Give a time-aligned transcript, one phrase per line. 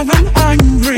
[0.00, 0.97] I'm angry